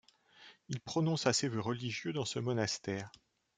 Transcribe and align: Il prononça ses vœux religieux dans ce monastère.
Il 0.67 0.79
prononça 0.81 1.31
ses 1.31 1.47
vœux 1.47 1.59
religieux 1.61 2.11
dans 2.11 2.25
ce 2.25 2.39
monastère. 2.39 3.11